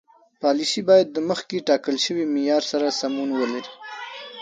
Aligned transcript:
پالیسي 0.41 0.81
باید 0.89 1.07
د 1.11 1.17
مخکې 1.29 1.65
ټاکل 1.67 1.95
شوي 2.05 2.25
معیار 2.33 2.63
سره 2.71 2.95
سمون 2.99 3.29
ولري. 3.33 3.71